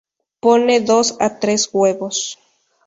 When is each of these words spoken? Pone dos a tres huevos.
Pone 0.43 0.79
dos 0.81 1.15
a 1.19 1.37
tres 1.39 1.69
huevos. 1.71 2.39